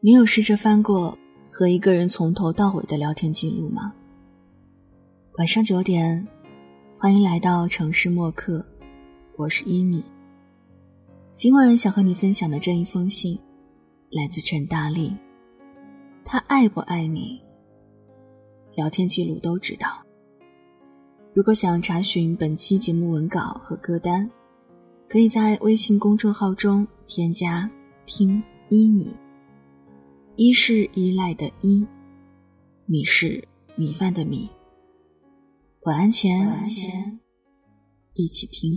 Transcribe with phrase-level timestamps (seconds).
[0.00, 1.18] 你有试着翻过
[1.50, 3.92] 和一个人从头到尾的聊天记录吗？
[5.38, 6.24] 晚上九点，
[6.96, 8.64] 欢迎来到城市默客，
[9.36, 10.04] 我是伊米。
[11.34, 13.36] 今晚想和你分享的这一封信，
[14.12, 15.12] 来自陈大力。
[16.24, 17.40] 他爱不爱你？
[18.76, 20.00] 聊天记录都知道。
[21.34, 24.30] 如果想查询本期节目文稿和歌单，
[25.08, 27.68] 可以在微信公众号中添加
[28.06, 29.12] “听伊米”。
[30.38, 31.84] 一是依赖的依，
[32.86, 33.42] 米是
[33.74, 34.48] 米饭的米。
[35.80, 37.18] 晚安前，
[38.14, 38.70] 一起听。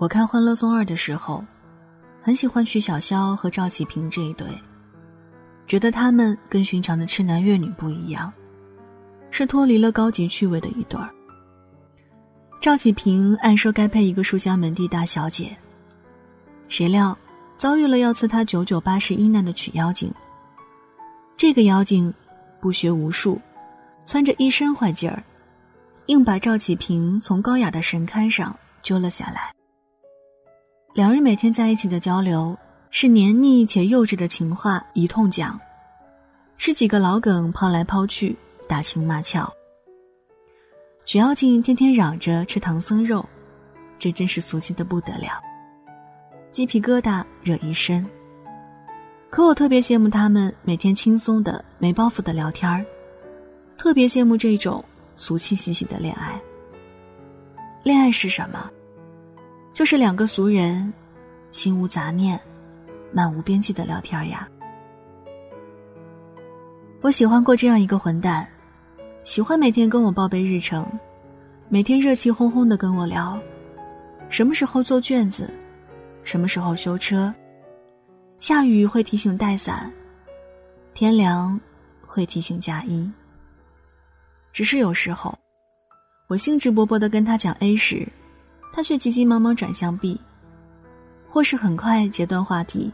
[0.00, 1.44] 我看《欢乐颂二》的时候，
[2.22, 4.48] 很喜欢曲筱绡和赵启平这一对，
[5.66, 8.32] 觉得他们跟寻常的痴男怨女不一样，
[9.30, 11.10] 是脱离了高级趣味的一对儿。
[12.62, 15.54] 赵启平按说该配一个书香门第大小姐，
[16.66, 17.14] 谁料
[17.58, 20.10] 遭遇了要赐他九九八十一难的曲妖精。
[21.36, 22.10] 这个妖精
[22.58, 23.38] 不学无术，
[24.06, 25.22] 窜着一身坏劲儿，
[26.06, 29.52] 硬把赵启平从高雅的神龛上揪了下来。
[30.92, 32.58] 两人每天在一起的交流
[32.90, 35.58] 是黏腻且幼稚的情话一通讲，
[36.56, 38.36] 是几个老梗抛来抛去，
[38.68, 39.48] 打情骂俏。
[41.04, 43.24] 许妖精天天嚷着吃唐僧肉，
[44.00, 45.40] 这真是俗气的不得了，
[46.50, 48.04] 鸡皮疙瘩惹一身。
[49.30, 52.84] 可我特别羡慕他们每天轻松的、没包袱的聊天儿，
[53.78, 56.36] 特别羡慕这种俗气兮兮的恋爱。
[57.84, 58.68] 恋爱是什么？
[59.80, 60.92] 就是两个俗人，
[61.52, 62.38] 心无杂念，
[63.14, 64.46] 漫无边际的聊天呀。
[67.00, 68.46] 我喜欢过这样一个混蛋，
[69.24, 70.86] 喜欢每天跟我报备日程，
[71.70, 73.40] 每天热气哄哄的跟我聊，
[74.28, 75.50] 什么时候做卷子，
[76.24, 77.32] 什么时候修车，
[78.38, 79.90] 下雨会提醒带伞，
[80.92, 81.58] 天凉
[82.06, 83.10] 会提醒加衣。
[84.52, 85.34] 只是有时候，
[86.26, 88.06] 我兴致勃勃的跟他讲 A 时。
[88.72, 90.20] 他却急急忙忙转向 B，
[91.28, 92.92] 或是很快截断话题，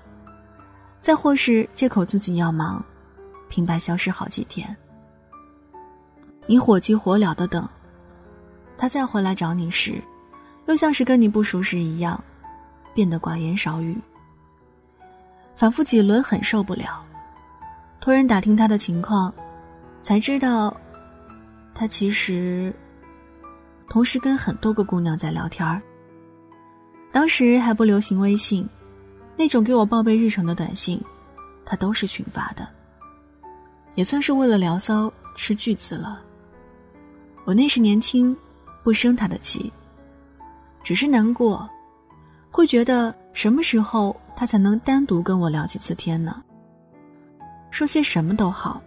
[1.01, 2.85] 再或是借口自己要忙，
[3.49, 4.75] 平白消失好几天。
[6.47, 7.69] 你火急火燎的等，
[8.79, 10.03] 他再回来找你时，
[10.67, 12.23] 又像是跟你不熟时一样，
[12.95, 13.97] 变得寡言少语。
[15.55, 17.05] 反复几轮很受不了，
[18.01, 19.33] 托人打听他的情况，
[20.03, 20.75] 才知道，
[21.75, 22.75] 他其实。
[23.89, 25.81] 同时跟很多个姑娘在聊天儿。
[27.13, 28.69] 当时还不流行微信，
[29.37, 31.01] 那种给我报备日程的短信，
[31.65, 32.69] 他都是群发的。
[33.95, 36.21] 也算是为了聊骚吃巨资了。
[37.45, 38.37] 我那时年轻，
[38.83, 39.73] 不生他的气，
[40.83, 41.67] 只是难过，
[42.51, 46.43] 会觉得什么时候他才能单独跟我聊几次天呢？
[47.71, 48.83] 说些什么都好，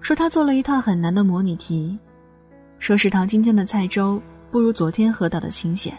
[0.00, 1.98] 说他做了一套很难的模拟题。
[2.80, 4.20] 说食堂今天的菜粥
[4.50, 5.96] 不如昨天喝到的新鲜。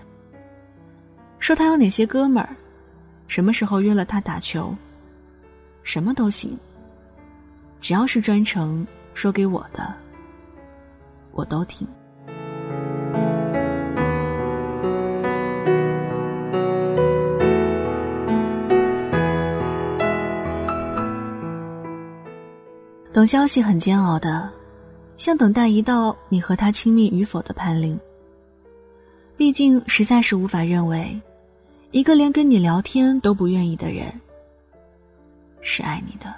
[1.38, 2.56] 说他有哪些哥们儿，
[3.28, 4.75] 什么时候约了他打球，
[5.84, 6.58] 什么都行。
[7.80, 9.94] 只要是专程说给我的，
[11.31, 11.88] 我都听。
[23.13, 24.61] 等消息很煎熬的。
[25.22, 28.00] 像等待一道你和他亲密与否的判令。
[29.38, 31.22] 毕竟实在是无法认为，
[31.92, 34.12] 一个连跟你聊天都不愿意的人，
[35.62, 36.34] 是爱你的。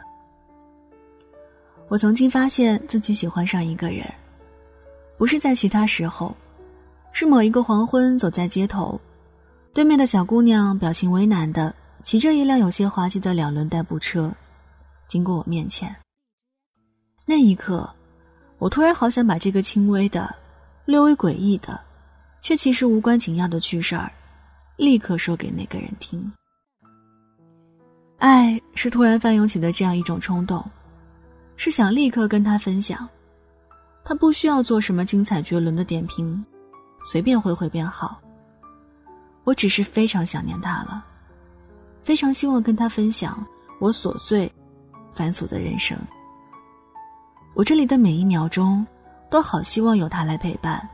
[1.88, 4.06] 我曾经发现自己喜欢上一个人，
[5.18, 6.36] 不是在其他时候，
[7.14, 9.00] 是某一个黄昏走在街头，
[9.74, 11.74] 对面的小姑娘表情为难的
[12.04, 14.30] 骑着一辆有些滑稽的两轮代步车，
[15.08, 15.96] 经过我面前。
[17.26, 17.90] 那一刻。
[18.64, 20.34] 我突然好想把这个轻微的、
[20.86, 21.78] 略微诡异的，
[22.42, 24.10] 却其实无关紧要的趣事儿，
[24.78, 26.32] 立刻说给那个人听。
[28.20, 30.64] 爱是突然翻涌起的这样一种冲动，
[31.58, 33.06] 是想立刻跟他分享。
[34.06, 36.42] 他不需要做什么精彩绝伦的点评，
[37.12, 38.18] 随便回回便好。
[39.44, 41.06] 我只是非常想念他了，
[42.02, 43.46] 非常希望跟他分享
[43.82, 44.50] 我琐碎、
[45.14, 45.98] 繁琐的人生。
[47.56, 48.86] 我这里的每一秒钟，
[49.30, 50.88] 都好希望有他来陪伴。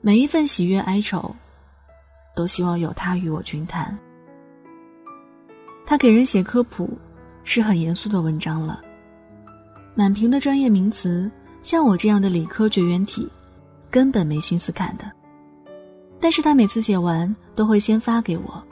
[0.00, 1.34] 每一份喜悦哀愁，
[2.34, 3.96] 都希望有他与我均摊。
[5.84, 6.88] 他给人写科普，
[7.44, 8.80] 是很严肃的文章了。
[9.94, 11.30] 满屏的专业名词，
[11.62, 13.28] 像我这样的理科绝缘体，
[13.90, 15.04] 根本没心思看的。
[16.18, 18.62] 但是他每次写完，都会先发给我。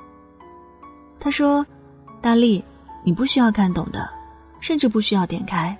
[1.18, 1.66] 他说
[2.22, 2.64] ：“大力，
[3.04, 4.08] 你不需要看懂的，
[4.60, 5.76] 甚至不需要点开。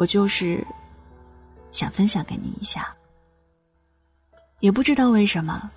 [0.00, 0.66] 我就是
[1.72, 2.96] 想分享给你一下。
[4.60, 5.70] 也不知道为什么，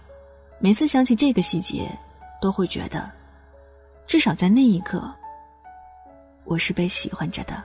[0.60, 1.92] 每次想起这个细节，
[2.42, 3.12] 都会觉得，
[4.08, 5.14] 至少在那一刻，
[6.46, 7.62] 我是被喜欢着的。”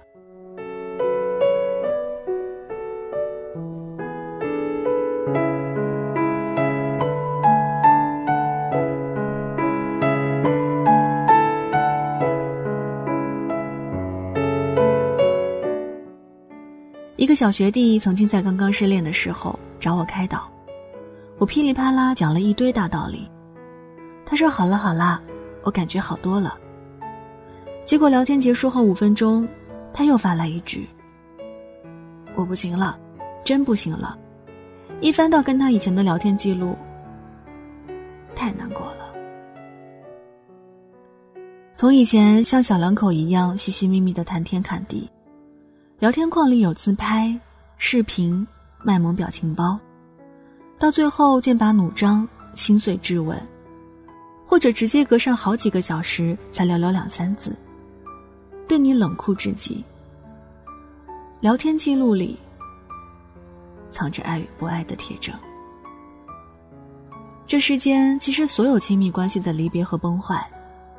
[17.18, 20.48] 一个小学弟曾经在刚刚失恋的时候找我开导，
[21.38, 23.28] 我噼里啪啦讲了一堆大道理。
[24.24, 25.20] 他说：“好了好了，
[25.64, 26.56] 我感觉好多了。”
[27.84, 29.48] 结果聊天结束后五分钟，
[29.92, 30.88] 他又发来一句
[32.36, 32.96] ：“我不行了，
[33.42, 34.16] 真不行了。”
[35.02, 36.76] 一翻到跟他以前的聊天记录，
[38.32, 39.12] 太难过了。
[41.74, 45.10] 从以前像小两口一样细细密密的谈天侃地。
[46.00, 47.36] 聊天框里有自拍、
[47.76, 48.46] 视频、
[48.84, 49.76] 卖萌表情包，
[50.78, 53.36] 到最后剑拔弩张、心碎质问，
[54.46, 57.52] 或者直接隔上好几个小时才聊聊两三字，
[58.68, 59.84] 对你冷酷至极。
[61.40, 62.38] 聊天记录里
[63.90, 65.34] 藏着爱与不爱的铁证。
[67.44, 70.48] 这世间其实所有亲密关系的离别和崩坏，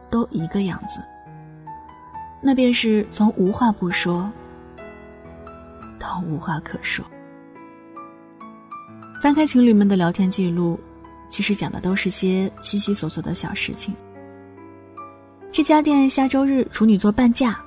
[0.09, 0.99] 都一个样子，
[2.41, 4.29] 那便是从无话不说。
[5.99, 7.05] 都无话可说。
[9.21, 10.79] 翻开情侣们的聊天记录，
[11.29, 13.93] 其实讲的都是些稀稀索索的小事情。
[15.51, 17.59] 这家店下周日处女座半价。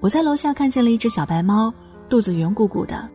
[0.00, 1.74] 我在楼下看见了一只小白猫，
[2.08, 3.06] 肚子圆鼓鼓的，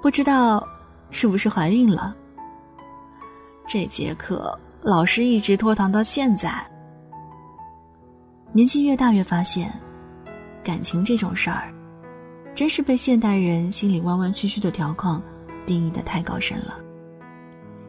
[0.00, 0.66] 不知道
[1.10, 2.14] 是不是怀孕了。
[3.66, 6.64] 这节课老师一直拖堂到现在。
[8.52, 9.72] 年纪越大，越发现，
[10.62, 11.73] 感情这种事儿。
[12.54, 15.20] 真是被现代人心里弯弯曲曲的条框
[15.66, 16.78] 定义的太高深了，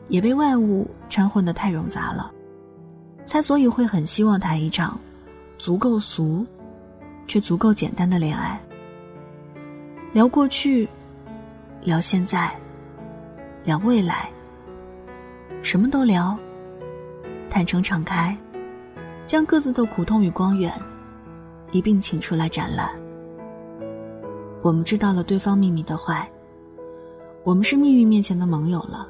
[0.08, 2.32] 也被外物掺混的太冗杂了，
[3.26, 5.00] 才所以会很希望谈一场
[5.60, 6.44] 足够俗，
[7.28, 8.60] 却足够简单的恋爱。
[10.14, 10.90] 聊过去，
[11.84, 12.52] 聊现在，
[13.66, 14.30] 聊未来，
[15.62, 16.36] 什么都聊，
[17.52, 18.36] 坦诚敞开，
[19.28, 20.74] 将各自的苦痛与光源
[21.72, 22.90] 一并请出来展览。
[24.66, 26.28] 我们知道了对方秘密的坏，
[27.44, 29.08] 我们是命运面前的盟友了，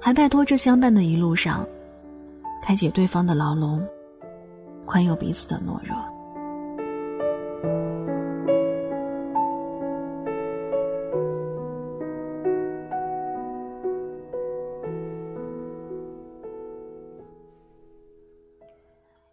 [0.00, 1.66] 还拜托这相伴的一路上，
[2.62, 3.84] 开解对方的牢笼，
[4.86, 5.96] 宽宥彼此的懦弱。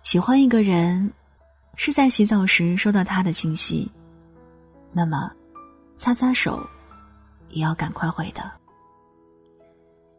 [0.01, 1.13] 喜欢一个人，
[1.75, 3.87] 是在洗澡时收到他的信息。
[4.91, 5.31] 那么，
[5.97, 6.65] 擦擦手，
[7.49, 8.41] 也要赶快回的。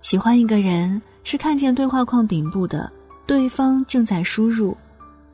[0.01, 2.91] 喜欢一个人是看见对话框顶部的
[3.27, 4.77] 对方正在输入，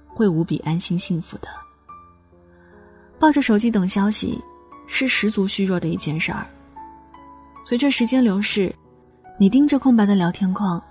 [0.09, 1.49] 会无比安心幸福的。
[3.19, 4.43] 抱着手机等消息，
[4.87, 6.47] 是十足虚弱的一件事儿。
[7.65, 8.75] 随着时间流逝，
[9.39, 10.83] 你盯着空白的聊天框，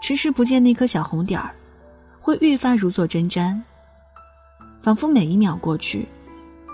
[0.00, 1.54] 迟迟不见那颗小红点儿，
[2.20, 3.60] 会愈发如坐针毡，
[4.82, 6.06] 仿佛每一秒过去。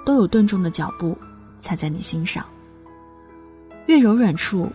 [0.08, 1.14] 都有钝重的脚步
[1.60, 2.42] 踩在你心上，
[3.84, 4.66] 越柔软处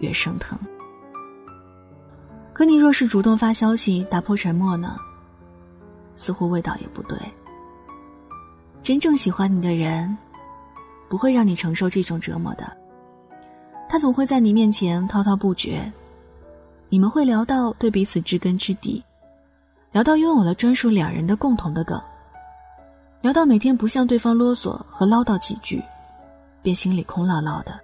[0.00, 0.58] 越生疼。
[2.52, 4.96] 可你若是主动发消息打破沉默呢？
[6.16, 7.16] 似乎味道也不对。
[8.82, 10.18] 真正喜欢你的人，
[11.08, 12.76] 不会让你承受这种折磨的。
[13.88, 15.92] 他总会在你面前滔滔不绝，
[16.88, 19.00] 你们会聊到对彼此知根知底，
[19.92, 22.02] 聊到拥有了专属两人的共同的梗。
[23.24, 25.82] 聊到每天不向对方啰嗦和唠叨几句，
[26.60, 27.80] 便心里空落落的。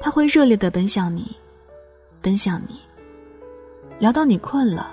[0.00, 1.36] 他会热烈的奔向你，
[2.20, 2.80] 奔向你。
[4.00, 4.90] 聊到你困了、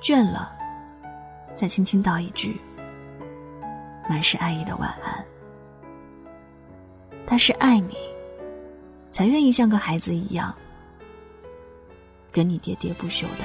[0.00, 0.52] 倦了，
[1.56, 2.60] 再轻轻道一句
[4.08, 5.24] 满是爱意的晚安。
[7.26, 7.96] 他是爱你，
[9.10, 10.54] 才愿意像个孩子一样
[12.30, 13.44] 跟你喋喋不休的。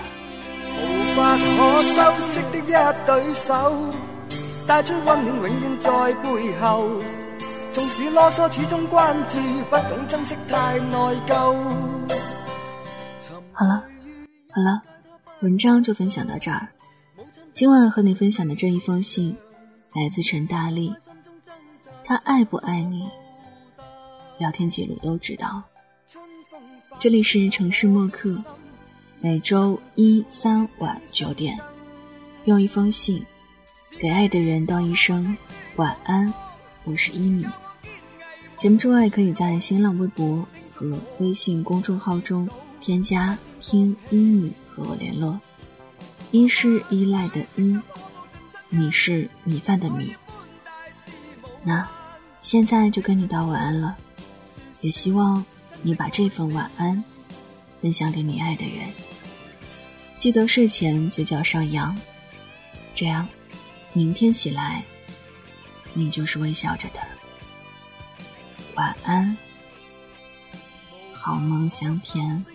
[0.77, 3.96] 无法可修饰的一对手。
[4.67, 6.89] 带出温暖，永远在背后。
[7.71, 9.37] 纵使啰嗦，始终关注，
[9.69, 11.53] 不懂珍惜，太内疚。
[13.53, 13.81] 好了，
[14.51, 14.81] 好了，
[15.39, 16.67] 文章就分享到这儿。
[17.53, 19.37] 今晚和你分享的这一封信，
[19.93, 20.93] 来自陈大力。
[22.03, 23.07] 他爱不爱你？
[24.37, 25.63] 聊天记录都知道。
[26.99, 28.43] 这里是城市默客，
[29.21, 31.57] 每周一、三晚九点，
[32.43, 33.25] 用一封信
[33.99, 35.35] 给爱的人道一声
[35.77, 36.31] 晚安。
[36.83, 37.47] 我是一米。
[38.55, 42.47] 节目之外，可以在新浪微博和微信公众号中
[42.79, 45.41] 添加“听一米”和我联络。
[46.29, 47.75] 一是依赖的依，
[48.69, 50.15] 米是米饭的米。
[51.63, 51.87] 那，
[52.39, 53.97] 现在就跟你道晚安了，
[54.81, 55.43] 也希望
[55.81, 57.03] 你把这份晚安
[57.81, 58.89] 分享给你爱的人。
[60.19, 61.97] 记得睡前嘴角上扬，
[62.93, 63.27] 这样，
[63.97, 64.83] 明天起来，
[65.95, 66.99] 你就是微笑着的。
[68.75, 69.35] 晚安，
[71.11, 72.45] 好梦香甜。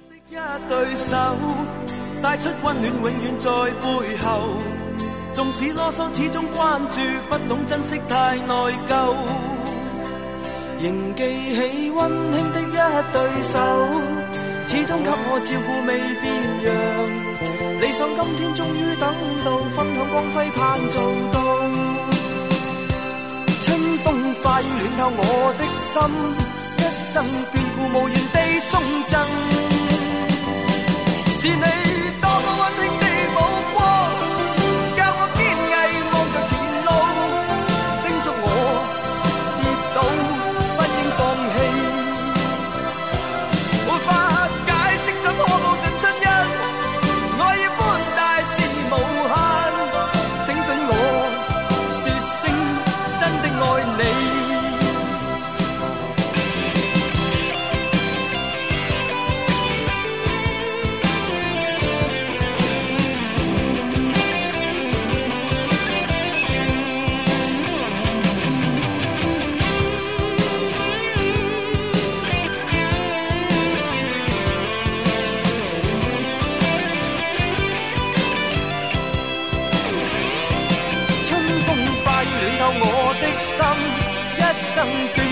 [2.22, 4.50] 带出温暖，永远在背后。
[5.34, 8.54] 纵使啰嗦，始终关注，不懂珍惜，太内
[8.86, 9.12] 疚。
[10.80, 12.70] 仍记起温馨的一
[13.12, 13.58] 对手，
[14.68, 15.90] 始终给我照顾未
[16.22, 16.24] 变
[16.62, 16.70] 样。
[17.82, 19.12] 理想今天终于等
[19.44, 21.02] 到，分享光辉盼做
[24.62, 25.22] 暖透我
[25.58, 25.94] 的心，
[26.78, 26.80] 一
[27.12, 27.14] 生
[27.52, 28.70] 眷顾无言地送
[29.08, 29.12] 赠，
[31.38, 31.64] 是你
[32.20, 32.24] 多
[32.58, 33.01] 温馨。
[84.84, 85.31] 等